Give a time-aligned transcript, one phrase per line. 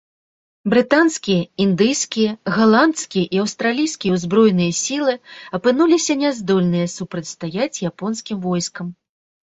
[0.73, 5.13] Брытанскія, індыйскія, галандскія і аўстралійскія ўзброеныя сілы
[5.61, 8.87] апынуліся няздольныя супрацьстаяць японскім войскам.